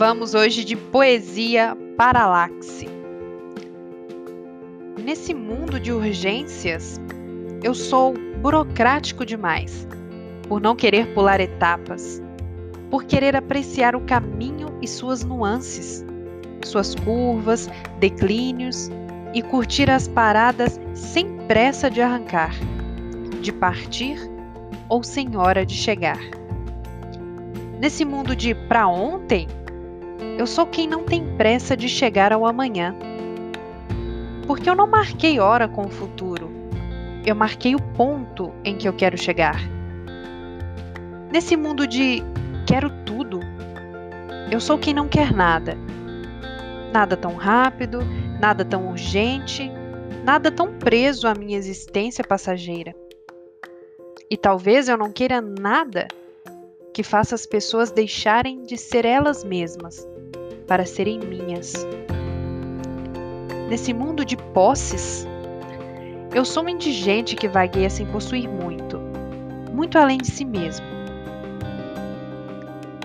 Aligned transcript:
Vamos 0.00 0.32
hoje 0.32 0.64
de 0.64 0.76
poesia 0.76 1.76
paralaxe. 1.94 2.88
Nesse 5.04 5.34
mundo 5.34 5.78
de 5.78 5.92
urgências, 5.92 6.98
eu 7.62 7.74
sou 7.74 8.14
burocrático 8.40 9.26
demais, 9.26 9.86
por 10.48 10.58
não 10.58 10.74
querer 10.74 11.12
pular 11.12 11.38
etapas, 11.38 12.18
por 12.90 13.04
querer 13.04 13.36
apreciar 13.36 13.94
o 13.94 14.00
caminho 14.00 14.68
e 14.80 14.88
suas 14.88 15.22
nuances, 15.22 16.02
suas 16.64 16.94
curvas, 16.94 17.68
declínios 17.98 18.90
e 19.34 19.42
curtir 19.42 19.90
as 19.90 20.08
paradas 20.08 20.80
sem 20.94 21.36
pressa 21.46 21.90
de 21.90 22.00
arrancar, 22.00 22.54
de 23.42 23.52
partir 23.52 24.16
ou 24.88 25.02
sem 25.02 25.36
hora 25.36 25.66
de 25.66 25.74
chegar. 25.74 26.20
Nesse 27.78 28.02
mundo 28.02 28.34
de 28.34 28.54
para 28.54 28.88
ontem, 28.88 29.46
eu 30.38 30.46
sou 30.46 30.66
quem 30.66 30.88
não 30.88 31.04
tem 31.04 31.24
pressa 31.36 31.76
de 31.76 31.88
chegar 31.88 32.32
ao 32.32 32.46
amanhã. 32.46 32.94
Porque 34.46 34.68
eu 34.68 34.74
não 34.74 34.86
marquei 34.86 35.38
hora 35.38 35.68
com 35.68 35.86
o 35.86 35.90
futuro, 35.90 36.50
eu 37.24 37.34
marquei 37.34 37.74
o 37.74 37.82
ponto 37.94 38.52
em 38.64 38.76
que 38.76 38.88
eu 38.88 38.92
quero 38.92 39.16
chegar. 39.16 39.60
Nesse 41.30 41.56
mundo 41.56 41.86
de 41.86 42.22
quero 42.66 42.90
tudo, 43.04 43.40
eu 44.50 44.60
sou 44.60 44.78
quem 44.78 44.92
não 44.92 45.08
quer 45.08 45.32
nada. 45.32 45.76
Nada 46.92 47.16
tão 47.16 47.36
rápido, 47.36 48.00
nada 48.40 48.64
tão 48.64 48.88
urgente, 48.88 49.70
nada 50.24 50.50
tão 50.50 50.72
preso 50.74 51.28
à 51.28 51.34
minha 51.34 51.56
existência 51.56 52.24
passageira. 52.24 52.94
E 54.30 54.36
talvez 54.36 54.88
eu 54.88 54.96
não 54.96 55.12
queira 55.12 55.40
nada 55.40 56.08
que 56.92 57.02
faça 57.02 57.34
as 57.34 57.46
pessoas 57.46 57.90
deixarem 57.90 58.62
de 58.62 58.76
ser 58.76 59.04
elas 59.04 59.44
mesmas 59.44 60.06
para 60.66 60.84
serem 60.84 61.18
minhas. 61.18 61.72
Nesse 63.68 63.92
mundo 63.92 64.24
de 64.24 64.36
posses, 64.36 65.26
eu 66.34 66.44
sou 66.44 66.64
um 66.64 66.68
indigente 66.68 67.36
que 67.36 67.48
vagueia 67.48 67.90
sem 67.90 68.06
possuir 68.06 68.48
muito, 68.48 69.00
muito 69.72 69.98
além 69.98 70.18
de 70.18 70.30
si 70.30 70.44
mesmo. 70.44 70.86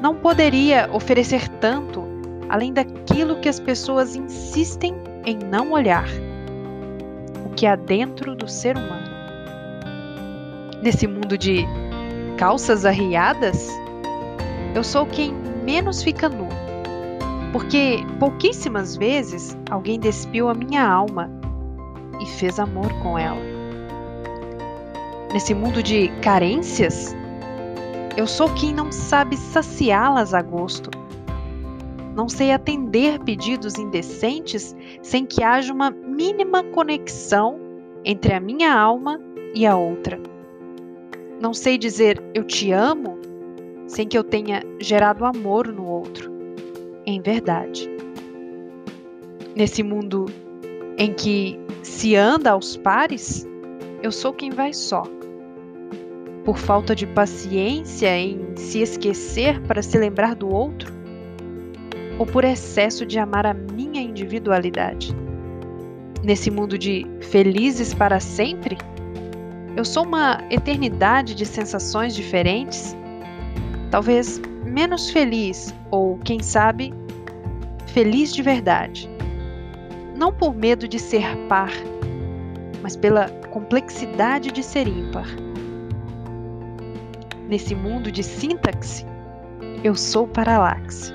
Não 0.00 0.14
poderia 0.14 0.88
oferecer 0.92 1.48
tanto 1.60 2.04
além 2.48 2.72
daquilo 2.72 3.40
que 3.40 3.48
as 3.48 3.58
pessoas 3.58 4.14
insistem 4.14 4.94
em 5.24 5.38
não 5.38 5.72
olhar, 5.72 6.06
o 7.46 7.50
que 7.54 7.66
há 7.66 7.76
dentro 7.76 8.34
do 8.34 8.48
ser 8.48 8.76
humano. 8.76 9.14
Nesse 10.82 11.06
mundo 11.06 11.38
de 11.38 11.64
calças 12.36 12.84
arriadas, 12.84 13.68
eu 14.74 14.82
sou 14.82 15.06
quem 15.06 15.32
menos 15.64 16.02
fica 16.02 16.28
nu, 16.28 16.48
porque 17.52 18.04
pouquíssimas 18.18 18.96
vezes 18.96 19.56
alguém 19.70 19.98
despiu 19.98 20.48
a 20.48 20.54
minha 20.54 20.84
alma 20.86 21.30
e 22.20 22.26
fez 22.26 22.58
amor 22.58 22.92
com 23.02 23.18
ela. 23.18 23.40
Nesse 25.32 25.54
mundo 25.54 25.82
de 25.82 26.08
carências, 26.22 27.14
eu 28.16 28.26
sou 28.26 28.48
quem 28.54 28.72
não 28.72 28.92
sabe 28.92 29.36
saciá-las 29.36 30.32
a 30.34 30.42
gosto. 30.42 30.90
Não 32.14 32.28
sei 32.28 32.52
atender 32.52 33.18
pedidos 33.20 33.76
indecentes 33.76 34.76
sem 35.02 35.26
que 35.26 35.42
haja 35.42 35.72
uma 35.72 35.90
mínima 35.90 36.62
conexão 36.62 37.58
entre 38.04 38.32
a 38.32 38.38
minha 38.38 38.72
alma 38.72 39.20
e 39.52 39.66
a 39.66 39.76
outra. 39.76 40.33
Não 41.40 41.52
sei 41.52 41.76
dizer 41.76 42.22
eu 42.34 42.44
te 42.44 42.70
amo 42.72 43.18
sem 43.86 44.06
que 44.06 44.16
eu 44.16 44.24
tenha 44.24 44.62
gerado 44.80 45.24
amor 45.24 45.68
no 45.68 45.86
outro 45.86 46.32
em 47.06 47.20
verdade. 47.20 47.88
Nesse 49.54 49.82
mundo 49.82 50.26
em 50.96 51.12
que 51.12 51.58
se 51.82 52.16
anda 52.16 52.50
aos 52.50 52.76
pares, 52.76 53.46
eu 54.02 54.10
sou 54.10 54.32
quem 54.32 54.50
vai 54.50 54.72
só. 54.72 55.02
Por 56.44 56.58
falta 56.58 56.94
de 56.94 57.06
paciência 57.06 58.16
em 58.16 58.56
se 58.56 58.80
esquecer 58.80 59.60
para 59.62 59.82
se 59.82 59.96
lembrar 59.98 60.34
do 60.34 60.48
outro? 60.48 60.92
Ou 62.18 62.26
por 62.26 62.44
excesso 62.44 63.04
de 63.04 63.18
amar 63.18 63.46
a 63.46 63.54
minha 63.54 64.00
individualidade? 64.00 65.14
Nesse 66.22 66.50
mundo 66.50 66.78
de 66.78 67.06
felizes 67.20 67.92
para 67.92 68.20
sempre, 68.20 68.78
eu 69.76 69.84
sou 69.84 70.04
uma 70.04 70.38
eternidade 70.50 71.34
de 71.34 71.44
sensações 71.44 72.14
diferentes, 72.14 72.96
talvez 73.90 74.40
menos 74.64 75.10
feliz 75.10 75.74
ou, 75.90 76.18
quem 76.18 76.40
sabe, 76.40 76.94
feliz 77.86 78.32
de 78.32 78.42
verdade. 78.42 79.10
Não 80.16 80.32
por 80.32 80.54
medo 80.54 80.86
de 80.86 80.98
ser 80.98 81.24
par, 81.48 81.72
mas 82.82 82.96
pela 82.96 83.28
complexidade 83.50 84.52
de 84.52 84.62
ser 84.62 84.86
ímpar. 84.86 85.26
Nesse 87.48 87.74
mundo 87.74 88.12
de 88.12 88.22
sintaxe, 88.22 89.04
eu 89.82 89.96
sou 89.96 90.26
paralaxe. 90.26 91.12